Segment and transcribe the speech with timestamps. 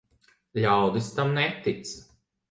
[0.61, 1.91] Ļaudis tam netic.